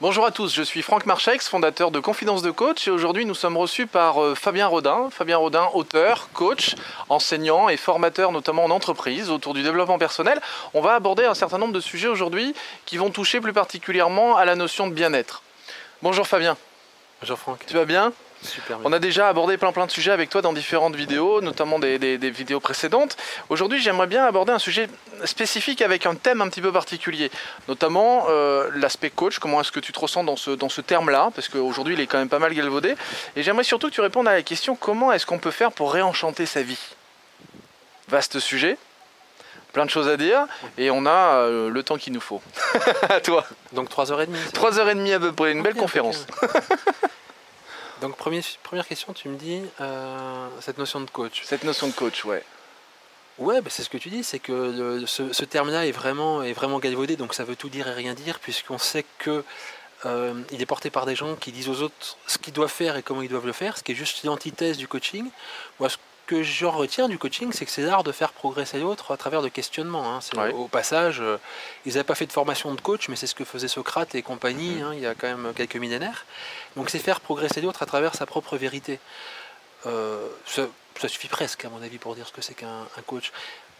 [0.00, 3.34] Bonjour à tous, je suis Franck Marchex, fondateur de Confidence de Coach et aujourd'hui nous
[3.34, 5.10] sommes reçus par euh, Fabien Rodin.
[5.10, 6.74] Fabien Rodin, auteur, coach,
[7.10, 10.40] enseignant et formateur notamment en entreprise autour du développement personnel.
[10.72, 12.54] On va aborder un certain nombre de sujets aujourd'hui
[12.86, 15.42] qui vont toucher plus particulièrement à la notion de bien-être.
[16.00, 16.56] Bonjour Fabien.
[17.20, 17.66] Bonjour Franck.
[17.66, 18.14] Tu vas bien?
[18.42, 18.78] Super.
[18.84, 21.98] On a déjà abordé plein plein de sujets avec toi dans différentes vidéos, notamment des,
[21.98, 23.16] des- des vidéos précédentes.
[23.50, 24.88] Aujourd'hui, j'aimerais bien aborder un sujet
[25.24, 27.30] spécifique avec un thème un petit peu particulier,
[27.68, 29.38] notamment euh, l'aspect coach.
[29.38, 31.30] Comment est-ce que tu te ressens dans ce, dans ce terme-là?
[31.34, 32.94] Parce qu'aujourd'hui, il est quand même pas mal galvaudé.
[33.36, 35.92] Et j'aimerais surtout que tu répondes à la question comment est-ce qu'on peut faire pour
[35.92, 36.78] réenchanter sa vie?
[38.08, 38.78] Vaste sujet.
[39.74, 40.46] Plein de choses à dire
[40.78, 41.10] et on a
[41.44, 42.42] euh, le temps qu'il nous faut.
[43.08, 43.46] à toi.
[43.72, 44.26] Donc 3h30.
[44.46, 46.26] c'est Trois heures et demie à peu près, une belle conférence.
[48.00, 51.42] Donc premier- première question, tu me dis euh, cette notion de coach.
[51.44, 52.42] Cette notion de coach, ouais.
[53.38, 56.42] Ouais, bah, c'est ce que tu dis, c'est que le- ce, ce terme-là est vraiment,
[56.42, 59.44] est vraiment galvaudé, donc ça veut tout dire et rien dire, puisqu'on sait que
[60.06, 62.96] euh, il est porté par des gens qui disent aux autres ce qu'ils doivent faire
[62.96, 65.30] et comment ils doivent le faire, ce qui est juste l'antithèse du coaching.
[65.78, 65.96] Moi, ce
[66.30, 69.42] que j'en retiens du coaching, c'est que c'est l'art de faire progresser l'autre à travers
[69.42, 70.14] de questionnements.
[70.16, 70.20] hein.
[70.36, 70.52] Ouais.
[70.52, 71.38] Au passage, euh,
[71.86, 74.22] ils n'avaient pas fait de formation de coach, mais c'est ce que faisait Socrate et
[74.22, 74.82] compagnie, Mhm.
[74.84, 76.24] hein, il y a quand même quelques millénaires.
[76.76, 79.00] Donc c'est faire progresser l'autre à travers sa propre vérité.
[79.86, 80.62] Euh, ça,
[81.00, 83.32] ça suffit presque, à mon avis, pour dire ce que c'est qu'un un coach.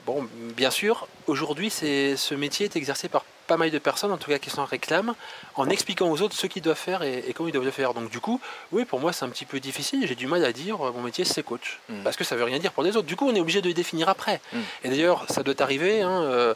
[0.07, 4.17] Bon, bien sûr, aujourd'hui, c'est- ce métier est exercé par pas mal de personnes, en
[4.17, 5.15] tout cas qui s'en réclament,
[5.57, 7.95] en expliquant aux autres ce qu'ils doivent faire et, et comment ils doivent le faire.
[7.95, 10.07] Donc du coup, oui, pour moi, c'est un petit peu difficile.
[10.07, 11.81] J'ai du mal à dire euh, mon métier, c'est coach.
[11.89, 12.05] Mhm.
[12.05, 13.09] Parce que ça veut rien dire pour les autres.
[13.09, 14.41] Du coup, on est obligé de le définir après.
[14.53, 14.63] Mhm.
[14.85, 16.01] Et d'ailleurs, ça doit arriver.
[16.03, 16.55] hein, euh,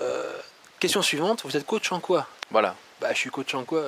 [0.00, 0.32] euh,
[0.80, 2.26] question suivante, vous êtes coach en quoi?
[2.50, 2.74] Voilà.
[3.02, 3.82] bah, je suis coach en quoi?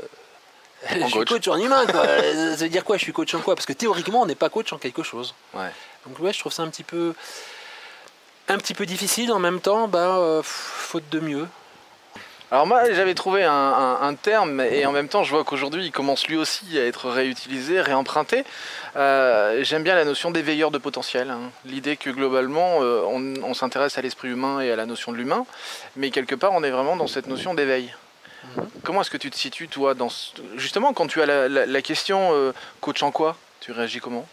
[0.91, 1.29] Je En suis coach.
[1.29, 2.05] coach en humain, quoi.
[2.57, 3.55] ça veut dire quoi, je suis coach en quoi?
[3.55, 5.33] Parce que théoriquement, on n'est pas coach en quelque chose.
[5.55, 5.71] Ouais.
[6.07, 7.15] Donc, ouais, je trouve ça un petit peu,
[8.49, 9.33] un petit peu difficile.
[9.33, 11.47] En même temps, bah, euh, faute de mieux.
[12.53, 15.87] Alors moi j'avais trouvé un, un- un terme et en même temps je vois qu'aujourd'hui
[15.87, 18.45] il commence lui aussi à être réutilisé, réemprunté.
[18.97, 21.31] Euh, J'aime bien la notion d'éveilleur de potentiel.
[21.31, 21.41] hein.
[21.65, 25.17] L'idée que globalement euh, on, on s'intéresse à l'esprit humain et à la notion de
[25.17, 25.47] l'humain,
[25.97, 27.95] mais quelque part on est vraiment dans cette notion d'éveil.
[28.59, 28.69] Mhm.
[28.85, 31.65] Comment est-ce que tu te situes toi dans ce- justement quand tu as la, la-
[31.65, 32.53] la question euh,
[32.83, 33.39] coach en quoi?
[33.61, 34.27] Tu réagis comment?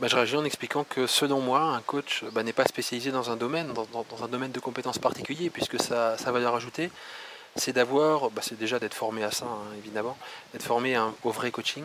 [0.00, 3.30] Bah, je réagis en expliquant que selon moi, un coach bah, n'est pas spécialisé dans
[3.30, 6.90] un domaine, dans, dans- dans un domaine de compétences particulier, puisque sa, sa valeur ajoutée,
[7.56, 10.16] c'est d'avoir, bah, c'est déjà d'être formé à ça, hein, évidemment,
[10.52, 11.84] d'être formé au vrai coaching,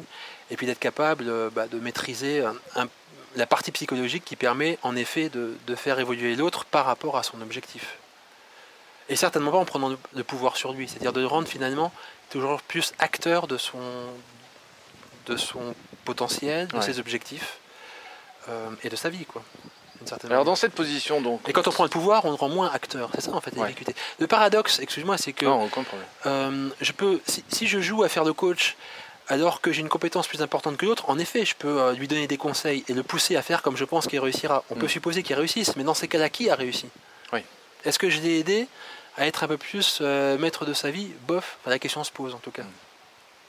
[0.52, 2.44] et puis d'être capable euh, de maîtriser
[2.76, 2.88] un-
[3.36, 7.24] la partie psychologique qui permet en effet de, de faire évoluer l'autre par rapport à
[7.24, 7.98] son objectif.
[9.10, 11.92] Et certainement pas en prenant le, le pouvoir sur lui, c'est-à-dire de le rendre finalement
[12.30, 13.80] toujours plus acteur de son,
[15.26, 15.74] de son
[16.06, 16.84] potentiel, de Ouais.
[16.84, 17.58] ses objectifs
[18.50, 19.44] euh, et de sa vie, quoi.
[20.06, 20.44] Alors manière.
[20.46, 21.48] dans cette position donc.
[21.48, 23.10] Et quand on prend le pouvoir, on le rend moins acteur.
[23.16, 23.68] C'est ça en fait la Ouais.
[23.70, 23.96] difficulté.
[24.20, 25.70] Le paradoxe, excuse-moi, c'est que Non,
[26.26, 28.76] euh, je peux, si, si je joue à faire le coach
[29.30, 32.10] alors que j'ai une compétence plus importante que l'autre, en effet, je peux euh, lui
[32.10, 34.66] donner des conseils et le pousser à faire comme je pense qu'il réussira.
[34.70, 34.80] On Mm.
[34.80, 36.88] peut supposer qu'il réussisse, mais dans ces cas-là, qui a réussi?
[37.32, 37.40] Oui.
[37.86, 38.68] Est-ce que je l'ai aidé
[39.16, 41.12] à être un peu plus euh, maître de sa vie?
[41.28, 42.64] Bof, Enfin, la question se pose en tout cas.
[42.64, 42.72] Mm.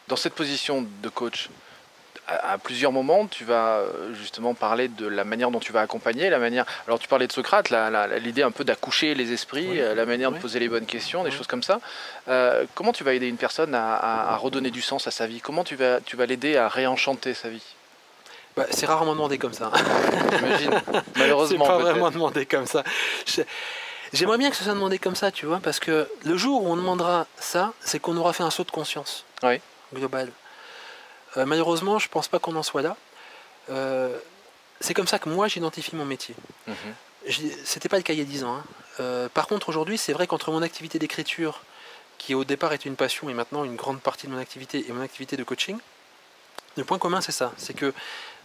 [0.07, 1.49] Dans cette position de coach,
[2.29, 5.81] à, à plusieurs moments, tu vas euh, justement parler de la manière dont tu vas
[5.83, 6.65] accompagner, la manière.
[6.87, 7.71] Alors tu parlais de Socrate,
[8.21, 9.81] l'idée un peu d'accoucher les esprits, Oui.
[9.81, 11.37] euh, la manière de poser les bonnes questions, des Oui.
[11.37, 11.81] choses comme ça.
[12.29, 15.27] Euh, comment tu vas aider une personne à, à- à redonner du sens à sa
[15.27, 15.41] vie?
[15.41, 17.63] Comment tu vas, tu vas l'aider à réenchanter sa vie?
[18.57, 19.73] Bah, c'est rarement demandé comme ça.
[20.39, 20.71] J'imagine.
[20.93, 21.67] C'est Malheureusement.
[21.67, 21.91] pas peut-être.
[21.91, 22.85] vraiment demandé comme ça.
[23.27, 23.43] Je-
[24.13, 26.69] J'aimerais bien que ce soit demandé comme ça, tu vois, parce que le jour où
[26.69, 29.61] on demandera ça, c'est qu'on aura fait un saut de conscience Oui.
[29.93, 30.31] global.
[31.37, 32.97] Euh, malheureusement, je pense pas qu'on en soit là.
[33.71, 34.19] Euh,
[34.81, 36.35] c'est comme ça que moi j'identifie mon métier.
[37.27, 38.57] J'ai- C'était pas le cas il y a 10 ans.
[38.57, 38.65] hein.
[39.01, 41.63] Euh, par contre, aujourd'hui, c'est vrai qu'entre mon activité d'écriture,
[42.19, 44.93] qui au départ était une passion et maintenant une grande partie de mon activité, et
[44.93, 45.79] mon activité de coaching,
[46.77, 47.53] le point commun c'est ça.
[47.57, 47.93] C'est que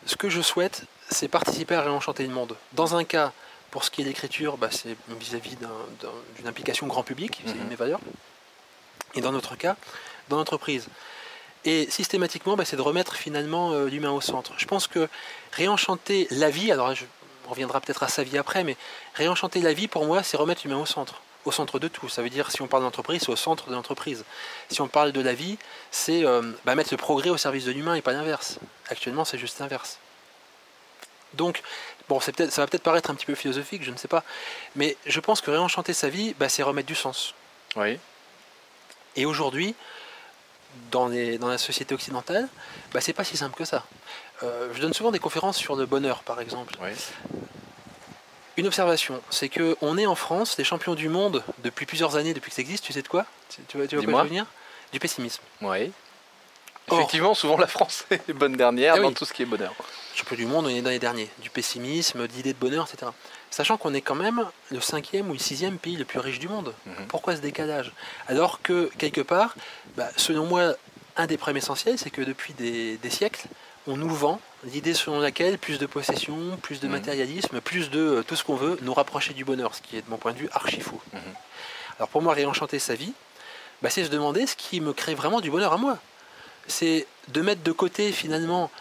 [0.05, 2.55] ce que je souhaite, c'est participer à réenchanter le monde.
[2.73, 3.33] Dans un cas,
[3.71, 5.67] pour ce qui est l'écriture, bah, c'est vis-à-vis d'un-
[6.01, 7.63] d'un- d'une implication grand public, c'est une Mhm.
[7.65, 7.99] de mes valeurs.
[9.15, 9.75] Et dans notre cas,
[10.29, 10.87] dans l'entreprise.
[11.65, 14.53] Et systématiquement, bah, c'est de remettre finalement euh, l'humain au centre.
[14.57, 15.09] Je pense que
[15.51, 17.05] réenchanter la vie, alors je,
[17.47, 18.77] on reviendra peut-être à sa vie après, mais
[19.15, 21.21] réenchanter la vie pour moi, c'est remettre l'humain au centre.
[21.45, 22.09] Au centre de tout.
[22.09, 24.23] Ça veut dire, si on parle d'entreprise, c'est au centre de l'entreprise.
[24.69, 25.57] Si on parle de la vie,
[25.91, 28.59] c'est euh, bah, mettre le progrès au service de l'humain et pas l'inverse.
[28.89, 29.99] Actuellement, c'est juste l'inverse.
[31.33, 31.61] Donc,
[32.07, 34.23] bon, ça va peut-être paraître un petit peu philosophique, je ne sais pas,
[34.75, 37.35] mais je pense que réenchanter sa vie, bah, c'est remettre du sens.
[37.75, 37.99] Oui.
[39.15, 39.75] Et aujourd'hui,
[40.91, 42.47] dans, les- dans la société occidentale,
[42.93, 43.85] bah, c'est pas si simple que ça.
[44.43, 46.73] Euh, je donne souvent des conférences sur le bonheur, par exemple.
[46.81, 46.89] Oui.
[48.57, 52.33] Une observation, c'est que on est en France les champions du monde depuis plusieurs années,
[52.33, 52.83] depuis que ça existe.
[52.83, 53.25] Tu sais de quoi?
[53.49, 54.45] Tu, tu vois, tu vois quoi je veux venir
[54.91, 55.41] Du pessimisme.
[55.61, 55.91] Oui.
[56.89, 59.13] Or- Effectivement, souvent la France est bonne dernière Ah dans oui.
[59.13, 59.73] tout ce qui est bonheur.
[60.15, 61.29] Champion du monde, on est dans les derniers.
[61.41, 63.11] Du pessimisme, d'idées de bonheur, etc.
[63.51, 66.47] Sachant qu'on est quand même le cinquième ou le sixième pays le plus riche du
[66.47, 66.73] monde.
[66.85, 67.07] Mhm.
[67.07, 67.91] Pourquoi ce décalage?
[68.27, 69.55] Alors que, quelque part,
[69.95, 70.73] bah, selon moi,
[71.17, 73.47] un des problèmes essentiels, c'est que depuis des, des siècles,
[73.87, 76.93] on nous vend l'idée selon laquelle plus de possession, plus de Mhm.
[76.93, 80.01] matérialisme, plus de euh, tout ce qu'on veut nous rapprocher du bonheur, ce qui est
[80.01, 81.01] de mon point de vue archi faux.
[81.13, 81.19] Mhm.
[81.97, 83.13] Alors pour moi, réenchanter sa vie,
[83.81, 85.97] bah, c'est se demander ce qui me crée vraiment du bonheur à moi.
[86.69, 88.71] C'est de mettre de côté finalement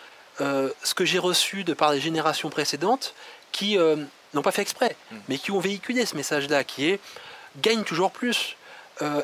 [0.40, 3.14] euh, ce que j'ai reçu de par les générations précédentes
[3.50, 3.96] qui euh,
[4.34, 5.20] n'ont pas fait exprès, Mhm.
[5.28, 7.00] mais qui ont véhiculé ce message-là, qui est
[7.60, 8.56] gagne toujours plus,
[9.02, 9.22] euh,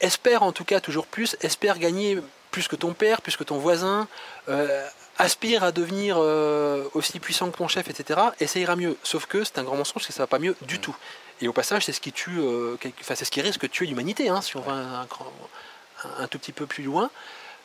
[0.00, 2.18] espère en tout cas toujours plus, espère gagner
[2.50, 4.06] plus que ton père, plus que ton voisin,
[5.18, 6.18] aspire à devenir
[6.94, 8.20] aussi puissant que ton chef, etc.
[8.40, 8.96] Et ça ira mieux.
[9.04, 10.80] Sauf que c'est un grand mensonge, c'est que ça va pas mieux du Mm.
[10.80, 10.96] tout.
[11.40, 12.40] Et au passage, c'est ce qui tue,
[13.00, 15.32] enfin, c'est ce qui risque de tuer l'humanité, hein, si on va un, grand-
[16.04, 17.10] un- un tout petit peu plus loin,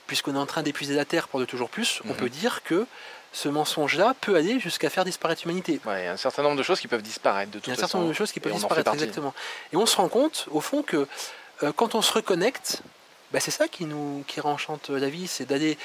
[0.08, 2.02] puisqu'on est en train d'épuiser la Terre pour de toujours plus.
[2.06, 2.16] On Mhm.
[2.16, 2.86] peut dire que
[3.34, 5.80] ce mensonge-là peut aller jusqu'à faire disparaître l'humanité.
[5.86, 7.70] Ouais, il y a un certain nombre de choses qui peuvent disparaître de toute Il
[7.70, 7.88] y a un façon.
[7.88, 9.34] certain nombre de choses qui peuvent disparaître, exactement.
[9.74, 11.08] Et on se rend compte, au fond, que
[11.64, 12.82] euh, quand on se reconnecte,
[13.34, 15.78] bah, c'est ça qui nous qui renchante la vie, c'est d'aller.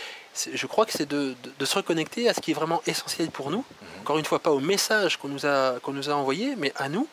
[0.54, 3.30] Je crois que c'est de, de- de se reconnecter à ce qui est vraiment essentiel
[3.30, 3.64] pour nous.
[3.82, 4.00] Mhm.
[4.02, 6.88] Encore une fois, pas au message qu'on nous a qu'on nous a envoyé, mais à
[6.88, 7.08] nous.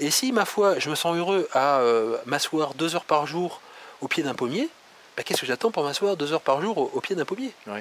[0.00, 3.60] Et si ma foi, je me sens heureux à euh, m'asseoir deux heures par jour
[4.00, 4.68] au pied d'un pommier,
[5.16, 7.52] bah, qu'est-ce que j'attends pour m'asseoir deux heures par jour au, au pied d'un pommier
[7.66, 7.80] Oui.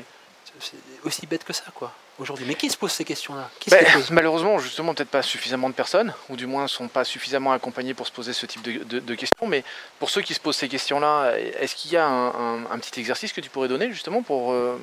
[0.59, 2.45] C'est aussi bête que ça, quoi, aujourd'hui.
[2.47, 3.49] Mais qui se pose ces questions-là?
[3.71, 4.11] Ben, pose?
[4.11, 8.05] malheureusement, justement, peut-être pas suffisamment de personnes, ou du moins sont pas suffisamment accompagnés pour
[8.05, 9.47] se poser ce type de, de- de questions.
[9.47, 9.63] Mais
[9.97, 12.99] pour ceux qui se posent ces questions-là, est-ce qu'il y a un, un- un petit
[12.99, 14.77] exercice que tu pourrais donner justement pour euh,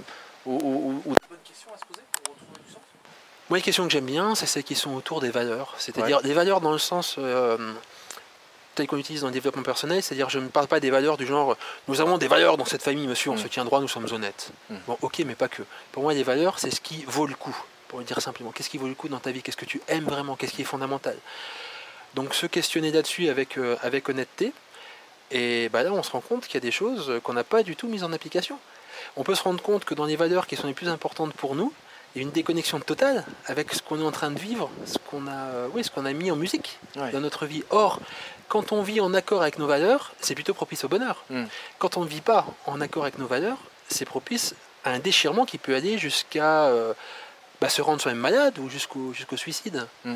[0.44, 1.14] ou, ou- ou- à
[1.78, 2.82] se poser pour retrouver du sens?
[3.48, 5.74] Moi, les questions que j'aime bien, c'est celles qui sont autour des valeurs.
[5.78, 7.56] C'est-à-dire des valeurs dans le sens euh,
[8.74, 10.02] tel qu'on utilise dans le développement personnel.
[10.02, 11.56] C'est-à-dire, je ne parle pas des valeurs du genre
[11.88, 13.38] nous avons des valeurs dans cette famille, monsieur, on Mm.
[13.38, 14.50] se tient droit, nous sommes honnêtes.
[14.70, 14.76] Mm.
[14.86, 15.62] Bon, ok, mais pas que.
[15.92, 17.56] Pour moi, les valeurs, c'est ce qui vaut le coup.
[17.88, 19.42] Pour le dire simplement, qu'est-ce qui vaut le coup dans ta vie?
[19.42, 20.36] Qu'est-ce que tu aimes vraiment?
[20.36, 21.16] Qu'est-ce qui est fondamental?
[22.14, 24.52] Donc, se questionner là-dessus avec, euh, avec honnêteté.
[25.32, 27.62] Et bah là, on se rend compte qu'il y a des choses qu'on n'a pas
[27.62, 28.58] du tout mises en application.
[29.16, 31.54] On peut se rendre compte que dans les valeurs qui sont les plus importantes pour
[31.54, 31.72] nous,
[32.16, 35.68] une déconnexion totale avec ce qu'on est en train de vivre, ce qu'on a, euh,
[35.72, 37.10] oui, ce qu'on a mis en musique Ouais.
[37.12, 37.62] dans notre vie.
[37.70, 38.00] Or,
[38.48, 41.24] quand on vit en accord avec nos valeurs, c'est plutôt propice au bonheur.
[41.30, 41.44] Mm.
[41.78, 43.58] Quand on ne vit pas en accord avec nos valeurs,
[43.88, 44.54] c'est propice
[44.84, 46.94] à un déchirement qui peut aller jusqu'à euh,
[47.60, 49.86] bah, se rendre soi-même malade ou jusqu'au jusqu'au suicide.
[50.04, 50.14] Mm.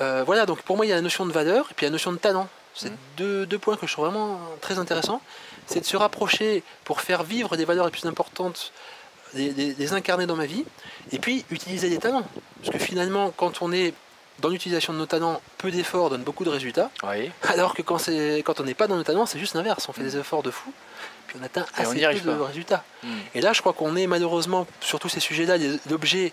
[0.00, 1.90] Euh, voilà, donc pour moi, il y a la notion de valeur et puis la
[1.90, 2.48] notion de talent.
[2.74, 2.96] C'est Mm.
[3.16, 5.20] deux, deux points que je trouve vraiment très intéressants.
[5.66, 8.72] C'est de se rapprocher pour faire vivre des valeurs les plus importantes,
[9.34, 10.64] les, les- les incarner dans ma vie,
[11.12, 12.26] et puis utiliser des talents.
[12.62, 13.94] Parce que finalement, quand on est
[14.40, 17.30] dans l'utilisation de nos talents, peu d'efforts donnent beaucoup de résultats, Oui.
[17.48, 19.88] alors que quand, c'est- quand on n'est pas dans nos talents, c'est juste l'inverse.
[19.88, 20.72] On fait des efforts de fou,
[21.26, 22.46] puis on atteint Et on assez n'y peu de pas.
[22.46, 22.84] résultats.
[23.02, 23.08] Mm.
[23.34, 26.32] Et là, je crois qu'on est malheureusement, sur tous ces sujets-là, les- l'objet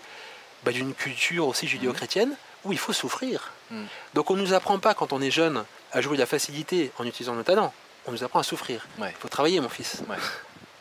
[0.64, 3.52] bah, d'une culture aussi judéo-chrétienne où il faut souffrir.
[3.70, 3.84] Mm.
[4.14, 6.92] Donc on ne nous apprend pas, quand on est jeune, à jouer de la facilité
[6.98, 7.72] en utilisant nos talents.
[8.06, 8.86] On nous apprend à souffrir.
[9.00, 9.12] Ouais.
[9.16, 10.02] Il faut travailler, mon fils.
[10.08, 10.16] Ouais.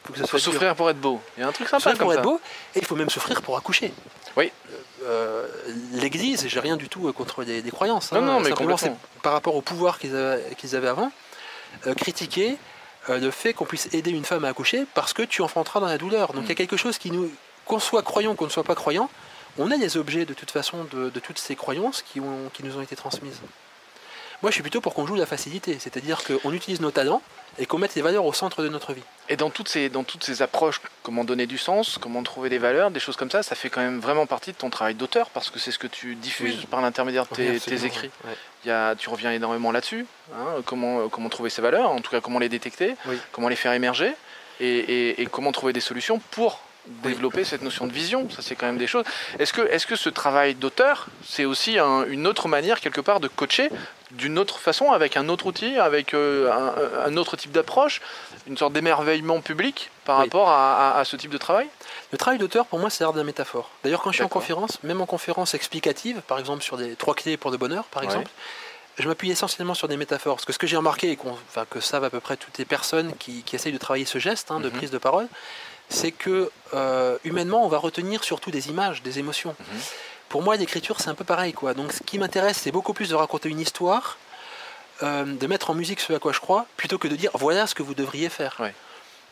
[0.06, 0.46] Faut que ça Il faut dur.
[0.54, 1.20] souffrir pour être beau.
[1.38, 2.20] Il y a un truc sympa Souffrir comme pour ça.
[2.20, 2.40] être beau,
[2.76, 3.94] et il faut même souffrir pour accoucher.
[4.38, 4.52] Oui.
[5.04, 5.48] Euh,
[5.94, 8.12] L'Église, j'ai rien du tout contre les, les croyances.
[8.12, 8.22] Non, hein.
[8.26, 8.78] non, mais Simplement,
[9.22, 11.12] par rapport au pouvoir qu'ils avaient, avant,
[11.88, 12.58] euh, critiquer
[13.10, 15.88] euh, le fait qu'on puisse aider une femme à accoucher parce que tu enfanteras dans
[15.88, 16.34] la douleur.
[16.34, 16.56] Donc il y a Mm.
[16.58, 17.32] quelque chose qui nous,
[17.66, 19.10] qu'on soit croyant, qu'on ne soit pas croyant,
[19.58, 22.64] on est les objets de toute façon de, de toutes ces croyances qui, ont, qui
[22.64, 23.40] nous ont été transmises.
[24.42, 27.22] Moi, je suis plutôt pour qu'on joue la facilité, c'est-à-dire qu'on utilise nos talents
[27.58, 29.02] et qu'on mette les valeurs au centre de notre vie.
[29.30, 32.58] Et dans toutes ces dans toutes ces approches, comment donner du sens, comment trouver des
[32.58, 35.30] valeurs, des choses comme ça, ça fait quand même vraiment partie de ton travail d'auteur
[35.30, 36.66] parce que c'est ce que tu diffuses Oui.
[36.70, 38.12] par l'intermédiaire de tes, Oui, tes absolument, écrits.
[38.26, 38.36] ouais.
[38.66, 40.06] Il y a, tu reviens énormément là-dessus.
[40.34, 43.18] hein, comment, euh, comment trouver ces valeurs, en tout cas comment les détecter, Oui.
[43.32, 44.14] comment les faire émerger
[44.60, 48.30] et, et- et comment trouver des solutions pour développer cette notion de vision.
[48.30, 49.06] Ça, c'est quand même des choses.
[49.40, 53.20] Est-ce que, est que ce travail d'auteur, c'est aussi un- une autre manière, quelque part,
[53.20, 53.70] de coacher
[54.12, 58.02] d'une autre façon, avec un autre outil, avec euh, un, un autre type d'approche,
[58.48, 60.24] une sorte d'émerveillement public par Oui.
[60.26, 61.68] rapport à, à- à ce type de travail?
[62.12, 63.70] Le travail d'auteur, pour moi, c'est l'art de la métaphore.
[63.84, 67.16] D'ailleurs, quand je suis en conférence, même en conférence explicative, par exemple sur des trois
[67.16, 68.30] clés pour le bonheur, par exemple,
[68.98, 70.36] je m'appuie essentiellement sur des métaphores.
[70.38, 71.20] Parce que ce que j'ai remarqué, et
[71.50, 74.20] enfin, que savent à peu près toutes les personnes qui, qui essayent de travailler ce
[74.20, 74.76] geste hein, de Mhm.
[74.78, 75.28] prise de parole,
[75.90, 79.56] c'est que euh, humainement, on va retenir surtout des images, des émotions.
[79.60, 79.80] Mhm.
[80.36, 81.54] Pour moi, l'écriture, c'est un peu pareil.
[81.54, 81.74] Quoi.
[81.74, 84.18] Donc, ce qui m'intéresse, c'est beaucoup plus de raconter une histoire,
[85.02, 87.68] euh, de mettre en musique ce à quoi je crois, plutôt que de dire voilà
[87.68, 88.58] ce que vous devriez faire.
[88.60, 88.74] Ouais.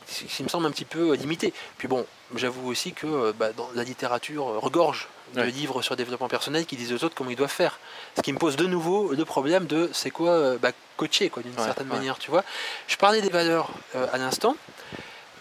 [0.07, 1.53] ce qui me semble un petit peu limité.
[1.77, 2.05] Puis bon,
[2.36, 5.51] j'avoue aussi que bah, dans la littérature regorge de Ouais.
[5.51, 7.79] livres sur développement personnel qui disent aux autres comment ils doivent faire.
[8.15, 11.43] Ce qui me pose de nouveau le problème de c'est quoi euh, bah, coacher quoi
[11.43, 12.45] d'une Ouais, certaine manière, tu vois.
[12.88, 14.55] Je parlais des valeurs euh, à l'instant.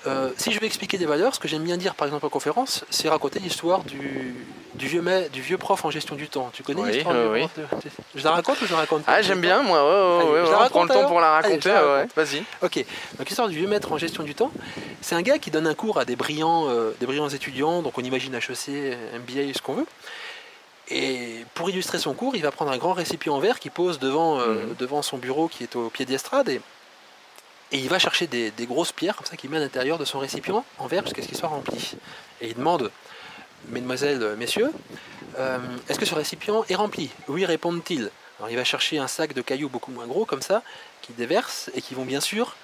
[0.07, 2.29] Euh, si je vais expliquer des valeurs, ce que j'aime bien dire par exemple en
[2.29, 4.35] conférence, c'est raconter l'histoire du,
[4.75, 6.51] du, vieux du vieux prof en gestion du temps.
[6.53, 7.67] Tu connais Oui, l'histoire oui, du oui.
[7.69, 9.79] prof de- Je la raconte ou je la raconte pas Ah, j'aime bien, moi.
[9.79, 11.71] Ouais, Allez, ouais, je la on prend le temps pour la raconter.
[11.71, 12.09] ouais.
[12.17, 12.43] Vas-y.
[12.63, 12.85] Ok,
[13.19, 14.51] donc l'histoire du vieux maître en gestion du temps,
[15.01, 17.97] c'est un gars qui donne un cours à des brillants, euh, des brillants étudiants, donc
[17.97, 19.87] on imagine HEC, MBA, ce qu'on veut.
[20.89, 23.99] Et pour illustrer son cours, il va prendre un grand récipient en verre qu'il pose
[23.99, 24.75] devant, euh, Mhm.
[24.79, 26.61] devant son bureau qui est au pied de l'estrade et,
[27.73, 30.05] et il va chercher des, des grosses pierres comme ça qu'il met à l'intérieur de
[30.05, 31.95] son récipient en verre jusqu'à ce qu'il soit rempli.
[32.41, 32.91] Et il demande,
[33.69, 34.71] mesdemoiselles, messieurs,
[35.39, 37.11] euh, est-ce que ce récipient est rempli?
[37.29, 38.11] Oui, répondent-ils.
[38.39, 40.63] Alors il va chercher un sac de cailloux beaucoup moins gros comme ça,
[41.01, 42.57] qui déverse et qui vont bien sûr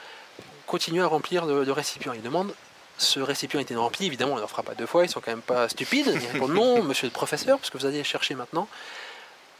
[0.67, 2.13] continuer à remplir le, le récipient.
[2.13, 2.53] Il demande
[2.99, 4.07] ce récipient est-il rempli?
[4.07, 6.13] Évidemment, on ne leur fera pas deux fois, ils sont quand même pas stupides.
[6.13, 8.69] Ils répondent non, monsieur le professeur, parce que vous allez chercher maintenant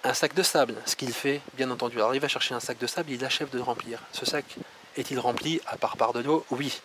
[0.05, 0.75] un sac de sable.
[0.87, 1.97] Ce qu'il fait, bien entendu.
[1.97, 4.01] Alors il va chercher un sac de sable, il achève de le remplir.
[4.13, 4.45] Ce sac
[4.99, 6.81] est-il rempli à part par de l'eau Oui.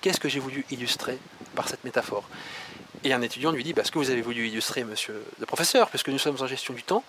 [0.00, 1.18] Qu'est-ce que j'ai voulu illustrer
[1.54, 2.28] par cette métaphore?
[3.04, 5.88] Et un étudiant lui dit bah, Ce que vous avez voulu illustrer, monsieur le professeur,
[5.88, 7.04] puisque nous sommes en gestion du temps,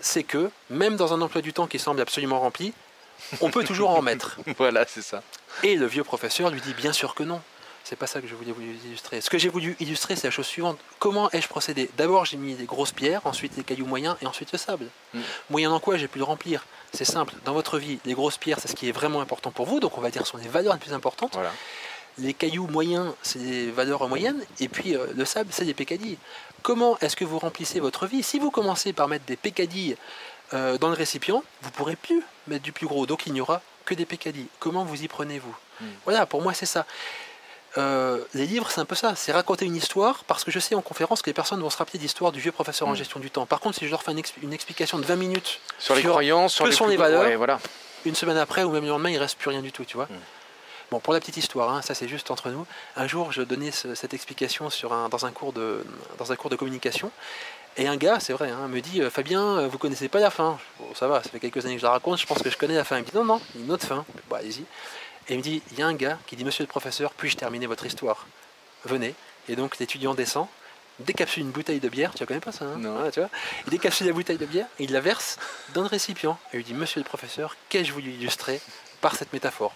[0.00, 2.72] c'est que même dans un emploi du temps qui semble absolument rempli,
[3.40, 4.38] on peut toujours en mettre.
[4.58, 5.22] Voilà, c'est ça.
[5.62, 7.40] Et le vieux professeur lui dit bien sûr que non.
[7.84, 9.20] C'est pas ça que je voulais vous illustrer.
[9.20, 10.78] Ce que j'ai voulu illustrer, c'est la chose suivante.
[10.98, 11.90] Comment ai-je procédé?
[11.96, 14.86] D'abord, j'ai mis des grosses pierres, ensuite des cailloux moyens et ensuite le sable.
[15.14, 15.20] Mm.
[15.50, 16.64] Moyen en quoi j'ai pu le remplir?
[16.92, 17.34] C'est simple.
[17.44, 19.80] Dans votre vie, les grosses pierres, c'est ce qui est vraiment important pour vous.
[19.80, 21.34] Donc, on va dire sont les valeurs les plus importantes.
[21.34, 21.50] Voilà.
[22.18, 24.44] Les cailloux moyens, c'est des valeurs moyennes.
[24.60, 26.18] Et puis, euh, le sable, c'est des pécadilles.
[26.62, 28.22] Comment est-ce que vous remplissez votre vie?
[28.22, 29.96] Si vous commencez par mettre des pécadilles
[30.52, 33.06] euh, dans le récipient, vous ne pourrez plus mettre du plus gros.
[33.06, 34.48] Donc, il n'y aura que des pécadilles.
[34.60, 35.56] Comment vous y prenez-vous?
[35.80, 35.86] Mm.
[36.04, 36.86] Voilà, pour moi, c'est ça.
[37.78, 39.14] Euh, les livres, c'est un peu ça.
[39.16, 41.76] C'est raconter une histoire parce que je sais en conférence que les personnes vont se
[41.78, 42.96] rappeler d'histoire du vieux professeur en Mm.
[42.96, 43.46] gestion du temps.
[43.46, 46.02] Par contre, si je leur fais une, exp- une explication de 20 minutes Sur les
[46.02, 47.58] croyances, sur les sont les valeurs ouais, voilà.
[48.04, 50.04] une semaine après ou même le lendemain, il reste plus rien du tout, tu vois.
[50.06, 50.16] Mm.
[50.90, 52.66] Bon, pour la petite histoire, hein, ça c'est juste entre nous.
[52.96, 55.82] Un jour, je donnais ce- cette explication sur un, dans, un cours de,
[56.18, 57.10] dans un cours de communication.
[57.78, 60.28] Et un gars, c'est vrai, hein, me dit euh, Fabien, euh, vous connaissez pas la
[60.28, 62.50] fin Bon, ça va, ça fait quelques années que je la raconte, je pense que
[62.50, 62.98] je connais la fin.
[62.98, 64.04] Il me dit Non, non, une autre fin.
[64.28, 64.66] Bon, allez-y.
[65.32, 67.38] Et il me dit Il y a un gars qui dit Monsieur le professeur, puis-je
[67.38, 68.26] terminer votre histoire?
[68.84, 69.14] Venez.
[69.48, 70.46] Et donc l'étudiant descend,
[70.98, 72.76] décapsule une bouteille de bière, tu la connais pas ça hein?
[72.76, 73.10] Non.
[73.10, 73.30] Tu vois
[73.66, 75.38] Il décapsule la bouteille de bière et il la verse
[75.72, 76.38] dans le récipient.
[76.52, 78.60] Et il lui dit Monsieur le professeur, qu'ai-je voulu illustrer
[79.00, 79.72] par cette métaphore?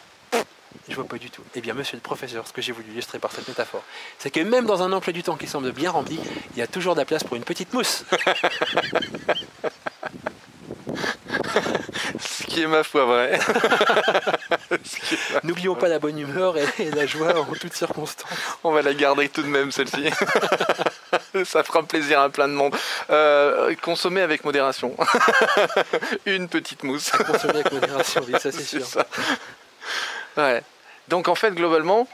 [0.90, 1.42] Je vois pas du tout.
[1.54, 3.82] Eh bien, monsieur le professeur, ce que j'ai voulu illustrer par cette métaphore,
[4.18, 6.20] c'est que même dans un emploi du temps qui semble bien rempli,
[6.52, 8.04] il y a toujours de la place pour une petite mousse.
[12.20, 13.38] Ce qui est ma foi vrai.
[15.42, 18.30] N'oublions pas la bonne humeur et, et la joie en toutes circonstances.
[18.64, 20.08] On va la garder tout de même, celle-ci.
[21.44, 22.74] Ça fera plaisir à plein de monde.
[23.10, 24.96] Euh, consommer avec modération.
[26.26, 27.10] Une petite mousse.
[27.10, 28.86] Consommer avec modération, oui, ça c'est C'est sûr.
[28.86, 29.06] ça.
[30.36, 30.62] Ouais.
[31.08, 32.08] Donc en fait, globalement,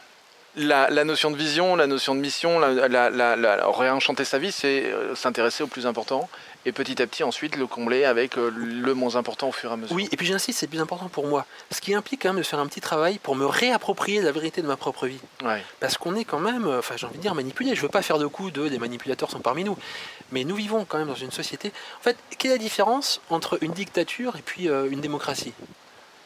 [0.56, 4.84] la, la notion de vision, la notion de mission, la, la- réenchanter sa vie, c'est
[4.84, 6.28] euh, s'intéresser au plus important
[6.64, 9.72] et petit à petit ensuite le combler avec euh, le moins important au fur et
[9.72, 9.96] à mesure.
[9.96, 11.44] Oui, et puis j'insiste, c'est plus important pour moi.
[11.70, 14.62] Ce qui implique quand même de faire un petit travail pour me réapproprier la vérité
[14.62, 15.18] de ma propre vie.
[15.42, 15.62] Ouais.
[15.80, 17.74] Parce qu'on est quand même, euh, enfin j'ai envie de dire manipulé.
[17.74, 19.76] Je veux pas faire de coup de les manipulateurs sont parmi nous.
[20.30, 21.72] Mais nous vivons quand même dans une société.
[21.98, 25.54] En fait, quelle est la différence entre une dictature et puis euh, une démocratie?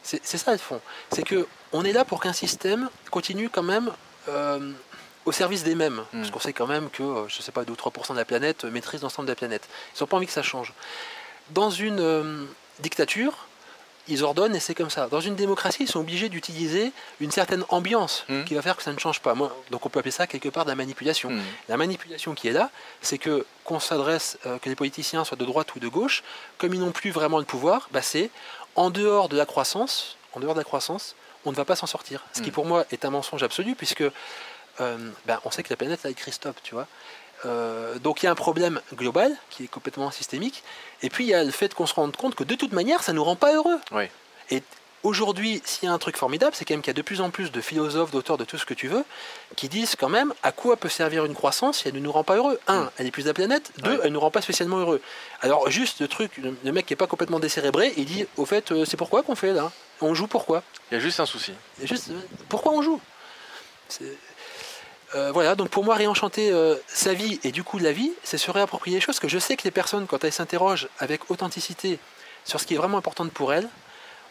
[0.03, 0.81] C'est c'est ça le fond.
[1.13, 3.91] C'est que on est là pour qu'un système continue quand même
[4.29, 4.73] euh,
[5.25, 6.03] au service des mêmes.
[6.13, 6.21] Mm.
[6.21, 8.25] Parce qu'on sait quand même que, euh, je sais pas, 2 ou 3% de la
[8.25, 9.69] planète euh, maîtrise l'ensemble de la planète.
[9.95, 10.73] Ils n'ont pas envie que ça change.
[11.51, 12.45] Dans une euh,
[12.81, 13.47] dictature,
[14.09, 15.09] ils ordonnent et c'est comme ça.
[15.09, 18.45] Dans une démocratie, ils sont obligés d'utiliser une certaine ambiance Mm.
[18.45, 19.35] qui va faire que ça ne change pas.
[19.35, 21.31] Moi, donc on peut appeler ça quelque part de la manipulation.
[21.31, 21.43] Hmm.
[21.69, 22.71] La manipulation qui est là,
[23.03, 26.23] c'est que qu'on s'adresse, euh, que les politiciens soient de droite ou de gauche,
[26.59, 28.31] comme ils n'ont plus vraiment le pouvoir, bah, c'est
[28.77, 31.87] en dehors de la croissance, en dehors de la croissance, on ne va pas s'en
[31.87, 32.23] sortir.
[32.35, 32.53] Ce qui Mm.
[32.53, 36.11] pour moi est un mensonge absolu, puisque euh, ben, on sait que la planète a
[36.11, 36.87] écrit stop, tu vois.
[37.45, 40.63] Euh, donc il y a un problème global qui est complètement systémique,
[41.03, 43.03] et puis il y a le fait qu'on se rende compte que de toute manière,
[43.03, 43.79] ça ne nous rend pas heureux.
[43.93, 44.05] Oui.
[44.51, 44.63] Et
[45.07, 47.21] aujourd'hui, s'il y a un truc formidable, c'est quand même qu'il y a de plus
[47.21, 49.05] en plus de philosophes, d'auteurs, de tout ce que tu veux,
[49.57, 52.25] qui disent quand même à quoi peut servir une croissance si elle ne nous rend
[52.25, 52.59] pas heureux.
[52.67, 52.91] Un, Mm.
[52.99, 53.71] elle est plus de la planète.
[53.79, 53.99] Deux, Ouais.
[54.03, 55.01] elle ne nous rend pas spécialement heureux.
[55.41, 58.73] Alors juste le truc, le, mec qui est pas complètement décérébré, il dit au fait,
[58.73, 59.71] euh, c'est pourquoi qu'on fait là?
[60.01, 60.63] On joue pourquoi?
[60.91, 61.53] Il y a juste un souci.
[61.81, 63.01] Et juste, euh, pourquoi on joue?
[65.15, 68.39] Euh, voilà, donc pour moi, réenchanter euh, sa vie et du coup la vie, c'est
[68.39, 69.21] se réapproprier les choses.
[69.21, 71.99] Que je sais que les personnes, quand elles s'interrogent avec authenticité
[72.45, 73.69] sur ce qui est vraiment important pour elles,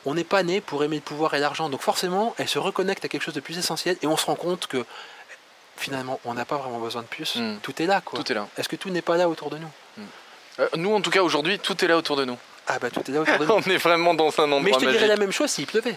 [0.06, 1.70] on n'est pas né pour aimer le pouvoir et l'argent.
[1.70, 4.36] Donc forcément, elle se reconnecte à quelque chose de plus essentiel et on se rend
[4.36, 4.86] compte que
[5.78, 7.36] finalement, on n'a pas vraiment besoin de plus.
[7.36, 7.58] Mm.
[7.62, 8.18] Tout est là, quoi.
[8.20, 8.48] Tout est là.
[8.58, 9.70] Est-ce que tout n'est pas là autour de nous
[10.60, 12.38] Euh, nous, en tout cas, aujourd'hui, tout est là autour de nous.
[12.68, 13.52] Ah bah tout est là autour de nous.
[13.52, 15.96] On est vraiment dans un endroit Mais je te dirais la même chose s'il pleuvait.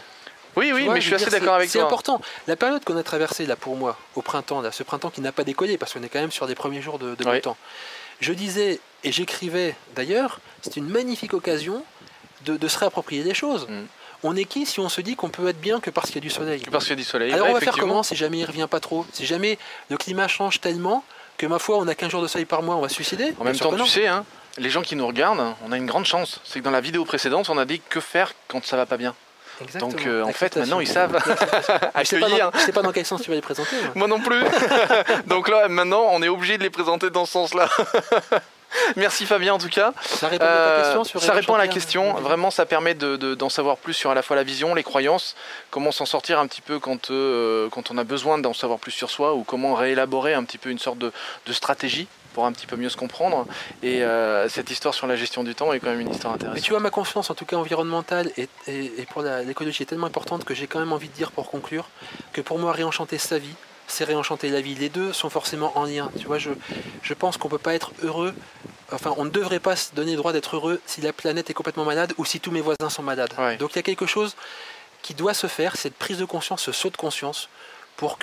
[0.56, 1.86] Oui, oui, vois, mais je suis assez d'accord c'est- avec C'est toi.
[1.86, 2.20] important.
[2.48, 5.30] La période qu'on a traversée là pour moi, au printemps, là, ce printemps qui n'a
[5.30, 7.40] pas décollé, parce qu'on est quand même sur des premiers jours de, de beau Oui.
[7.40, 7.56] temps.
[8.20, 11.84] Je disais, et j'écrivais d'ailleurs, c'est une magnifique occasion
[12.44, 13.68] de, de se réapproprier des choses.
[13.68, 13.84] Mm.
[14.24, 16.18] On est qui si on se dit qu'on peut être bien que parce qu'il y
[16.18, 17.32] a du soleil Parce qu'il y a du soleil.
[17.32, 19.06] Alors on va faire comment si jamais il revient pas trop?
[19.12, 19.58] Si jamais
[19.90, 21.04] le climat change tellement
[21.36, 23.32] que ma foi, on a 15 jours de soleil par mois, on va se suicider?
[23.38, 24.24] En même temps, tu sais, hein,
[24.58, 26.40] les gens qui nous regardent, on a une grande chance.
[26.44, 28.96] C'est que dans la vidéo précédente, on a dit que faire quand ça va pas
[28.96, 29.14] bien.
[29.60, 29.90] Exactement.
[29.90, 31.16] Donc, euh, en fait, maintenant, ils savent
[31.94, 32.50] accueillir.
[32.50, 33.76] dans, je sais pas dans quel sens tu vas les présenter.
[33.82, 33.92] moi.
[33.94, 34.42] Moi non plus.
[35.26, 37.68] Donc là, maintenant, on est obligé de les présenter dans ce sens-là.
[38.96, 39.92] Merci Fabien en tout cas.
[40.04, 42.16] Ça répond à ta Euh, question sur ça répond à la question.
[42.16, 42.20] hein.
[42.20, 44.82] Vraiment, ça permet de- de- d'en savoir plus sur à la fois la vision, les
[44.82, 45.36] croyances,
[45.70, 48.90] comment s'en sortir un petit peu quand, euh, quand on a besoin d'en savoir plus
[48.92, 51.12] sur soi ou comment réélaborer un petit peu une sorte de,
[51.46, 53.46] de stratégie pour un petit peu mieux se comprendre.
[53.82, 56.40] Et euh, cette histoire sur la gestion du temps est quand même une histoire Mais
[56.44, 56.64] intéressante.
[56.64, 60.06] tu vois, ma confiance, en tout cas environnementale et, et- et pour l'écologie, est tellement
[60.06, 61.88] importante que j'ai quand même envie de dire pour conclure
[62.32, 63.54] que pour moi, réenchanter sa vie,
[63.88, 64.74] c'est réenchanter la vie.
[64.74, 66.10] Les deux sont forcément en lien.
[66.18, 66.50] Tu vois, je,
[67.02, 68.34] je pense qu'on peut pas être heureux.
[68.92, 71.54] Enfin, on ne devrait pas se donner le droit d'être heureux si la planète est
[71.54, 73.32] complètement malade ou si tous mes voisins sont malades.
[73.38, 73.56] Ouais.
[73.56, 74.36] Donc il y a quelque chose
[75.02, 77.48] qui doit se faire, cette prise de conscience, ce saut de conscience,
[77.96, 78.18] pour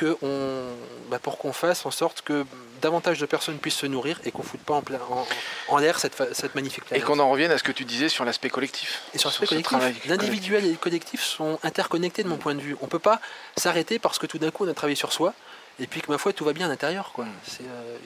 [1.09, 2.45] bah, pour qu'on fasse en sorte que
[2.81, 5.27] davantage de personnes puissent se nourrir et qu'on foute pas en, en,
[5.67, 7.05] en l'air cette, cette magnifique Et planète.
[7.05, 9.01] qu'on en revienne à ce que tu disais sur l'aspect collectif.
[9.13, 12.75] Et sur l'aspect collectif, l'individuel et le collectif sont interconnectés de mon point de vue.
[12.81, 13.19] On ne peut pas
[13.57, 15.33] s'arrêter parce que tout d'un coup on a travaillé sur soi
[15.79, 17.11] et puis que ma foi tout va bien à l'intérieur.
[17.13, 17.25] quoi.
[17.47, 17.97] C'est, euh,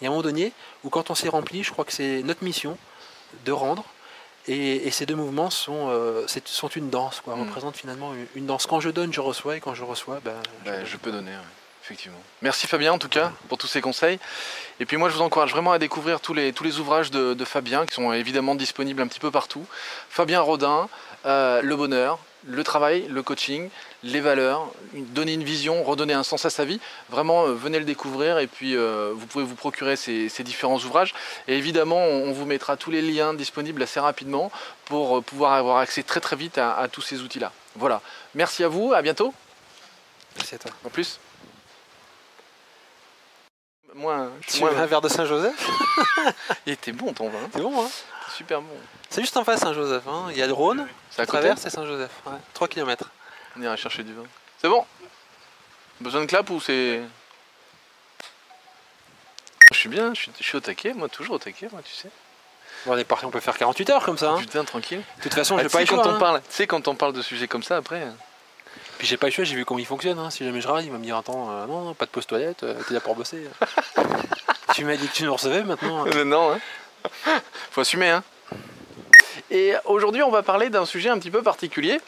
[0.00, 2.22] Il y a un moment donné où quand on s'est rempli, je crois que c'est
[2.22, 2.78] notre mission
[3.44, 3.84] de rendre.
[4.48, 7.40] Et, et ces deux mouvements sont, euh, c'est- sont une danse, quoi, Mm.
[7.42, 8.64] représentent finalement une, une danse.
[8.66, 10.86] Quand je donne, je reçois, et quand je reçois, ben, je Bah, donne.
[10.86, 11.36] je peux donner, ouais,
[11.82, 12.18] effectivement.
[12.42, 14.18] Merci Fabien en tout cas pour tous ces conseils.
[14.78, 17.34] Et puis moi je vous encourage vraiment à découvrir tous les, tous les ouvrages de,
[17.34, 19.64] de Fabien qui sont évidemment disponibles un petit peu partout.
[20.08, 20.88] Fabien Rodin,
[21.26, 23.68] euh, Le Bonheur, le travail, le coaching,
[24.02, 26.80] les valeurs, donner une vision, redonner un sens à sa vie.
[27.10, 30.78] Vraiment, euh, venez le découvrir et puis euh, vous pouvez vous procurer ces, ces différents
[30.78, 31.14] ouvrages.
[31.48, 34.50] Et évidemment, on, vous mettra tous les liens disponibles assez rapidement
[34.86, 37.52] pour pouvoir avoir accès très très vite à, à tous ces outils-là.
[37.76, 38.00] Voilà.
[38.34, 39.34] Merci à vous, à bientôt.
[40.36, 40.70] Merci à toi.
[40.84, 41.20] En plus
[43.94, 45.68] Moi, je suis Tu veux moins- un verre de Saint-Joseph
[46.66, 47.88] Il était bon ton vin, C'est bon, hein
[48.36, 48.68] super bon.
[49.10, 50.02] C'est juste en face Saint-Joseph.
[50.06, 50.26] Hein.
[50.30, 52.10] Il y a le Rhône, C'est à à côté travers, c'est Saint-Joseph.
[52.26, 52.32] Ouais.
[52.54, 53.10] 3 km.
[53.56, 54.22] On ira chercher du vin.
[54.60, 54.84] C'est bon
[56.00, 57.00] Besoin de clap ou c'est...
[59.72, 61.92] Je suis bien, je suis, je suis au taquet, moi toujours au taquet, moi tu
[61.94, 62.08] sais.
[62.86, 64.30] Bon, on est parti, on peut faire 48 heures comme ça.
[64.30, 64.38] hein.
[64.38, 65.02] Putain, tranquille.
[65.18, 66.12] De toute façon, Ah, j'ai tu pas eu quand choix.
[66.12, 66.18] on hein.
[66.18, 68.02] parle, tu sais quand on parle de sujets comme ça après.
[69.00, 70.18] Puis j'ai pas eu choix, j'ai vu comment il fonctionne.
[70.18, 70.28] hein.
[70.28, 72.26] Si jamais je râle, il va me dire Attends, euh, non, non, pas de pause
[72.26, 73.48] toilette, euh, t'es là pour bosser.
[74.74, 76.06] tu m'as dit que tu nous recevais maintenant.
[76.06, 76.10] euh.
[76.16, 78.22] Euh, non, hein Faut assumer, hein
[79.50, 81.98] Et aujourd'hui, on va parler d'un sujet un petit peu particulier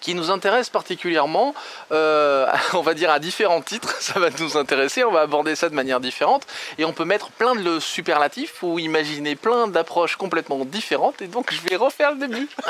[0.00, 1.56] qui nous intéresse particulièrement,
[1.90, 5.68] euh, on va dire à différents titres, ça va nous intéresser, on va aborder ça
[5.68, 6.46] de manière différente,
[6.78, 11.52] et on peut mettre plein de superlatifs ou imaginer plein d'approches complètement différentes, et donc
[11.52, 12.48] je vais refaire le début.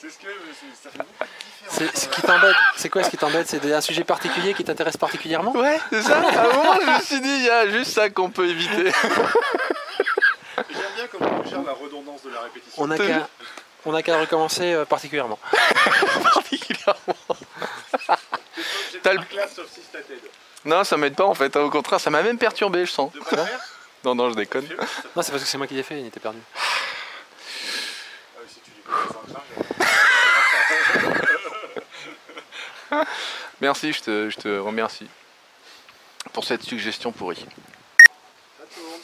[0.00, 0.26] C'est ce que
[0.82, 1.24] ça fait beaucoup
[1.94, 2.54] ce qui t'embête.
[2.76, 3.48] C'est quoi ce qui t'embête?
[3.48, 5.52] C'est un sujet particulier qui t'intéresse particulièrement?
[5.52, 8.08] Ouais, c'est ça À un moment, je me suis dit, il y a juste ça
[8.10, 8.90] qu'on peut éviter.
[10.56, 12.82] J'aime bien comment on gère la redondance de la répétition.
[12.82, 13.28] On n'a qu'à
[13.84, 15.38] on n'a qu'à recommencer euh, particulièrement.
[16.34, 16.96] particulièrement.
[19.02, 20.18] T'as le- la classe sauf si c'est ta TED.
[20.64, 23.12] Non, ça m'aide pas en fait, au contraire, ça m'a même perturbé, je sens.
[23.12, 23.60] De pas le faire
[24.04, 24.66] Non, non, je déconne.
[24.66, 24.74] ça-
[25.14, 26.38] Non, c'est parce que c'est moi qui l'ai fait, il était perdu.
[26.56, 26.60] Ah
[28.40, 29.42] oui, si tu connais dans le crâne,
[33.60, 35.08] Merci, je te, je te remercie
[36.32, 37.44] pour cette suggestion pourrie.
[38.58, 39.00] ça tourne.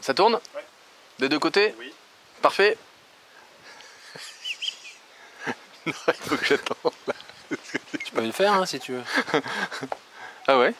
[0.00, 0.64] Ça tourne Ouais.
[1.18, 1.92] Des deux côtés Oui.
[2.40, 2.76] Parfait
[5.86, 6.92] Non, il faut que j'attende.
[8.04, 9.02] Tu peux le faire hein, si tu veux.
[10.48, 10.74] Ah ouais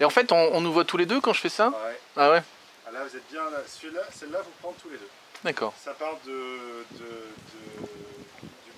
[0.00, 2.00] Et en fait, on, on nous voit tous les deux quand je fais ça Ouais.
[2.16, 2.42] Ah ouais
[2.86, 3.58] Ah, là, vous êtes bien là.
[3.66, 5.08] Celui-là, celle-là, vous prendre tous les deux.
[5.44, 5.72] D'accord.
[5.84, 8.13] Ça part de, de- de- du